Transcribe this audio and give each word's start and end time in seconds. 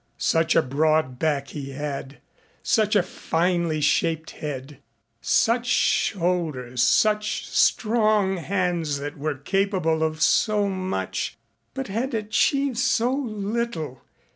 Such 0.17 0.55
a 0.55 0.63
broad 0.63 1.19
back 1.19 1.49
he 1.49 1.73
had, 1.73 2.17
such 2.63 2.95
a 2.95 3.03
finely 3.03 3.81
shaped 3.81 4.31
head, 4.31 4.79
such 5.21 5.67
shoulders, 5.67 6.81
such 6.81 7.45
strong 7.47 8.37
hands 8.37 8.97
that 8.97 9.15
were 9.19 9.35
capable 9.37 10.01
of 10.01 10.23
so 10.23 10.67
much 10.67 11.37
but 11.75 11.87
had 11.87 12.15
achieved 12.15 12.79
so 12.79 13.13
little. 13.13 14.01